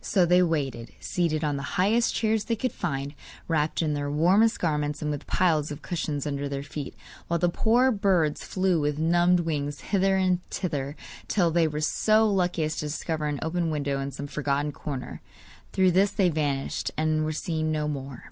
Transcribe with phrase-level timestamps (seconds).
[0.00, 3.14] So they waited, seated on the highest chairs they could find,
[3.46, 6.94] wrapped in their warmest garments, and with piles of cushions under their feet,
[7.28, 10.96] while the poor birds flew with numbed wings hither and thither,
[11.28, 15.20] till they were so lucky as to discover an open window in some forgotten corner.
[15.74, 18.30] Through this they vanished, and were seen no more.